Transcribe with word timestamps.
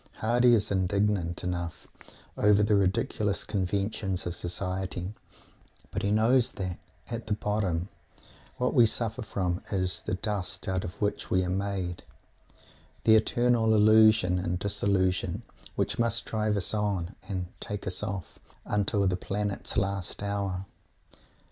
Mr. 0.15 0.19
Hardy 0.21 0.53
is 0.55 0.71
indignant 0.71 1.43
enough 1.43 1.87
over 2.35 2.63
the 2.63 2.75
ridiculous 2.75 3.43
conventions 3.43 4.25
of 4.25 4.35
Society, 4.35 5.13
but 5.91 6.01
he 6.01 6.09
knows 6.09 6.53
that, 6.53 6.79
at 7.11 7.27
the 7.27 7.35
bottom, 7.35 7.87
what 8.57 8.73
we 8.73 8.87
suffer 8.87 9.21
from 9.21 9.61
is 9.71 10.01
"the 10.01 10.15
dust 10.15 10.67
out 10.67 10.83
of 10.83 10.99
which 11.03 11.29
we 11.29 11.43
are 11.43 11.51
made;" 11.51 12.01
the 13.03 13.13
eternal 13.15 13.75
illusion 13.75 14.39
and 14.39 14.57
disillusion 14.57 15.43
which 15.75 15.99
must 15.99 16.25
drive 16.25 16.57
us 16.57 16.73
on 16.73 17.13
and 17.29 17.45
"take 17.59 17.85
us 17.85 18.01
off" 18.01 18.39
until 18.65 19.05
the 19.05 19.15
planet's 19.15 19.77
last 19.77 20.23
hour. 20.23 20.65
Mr. 21.15 21.19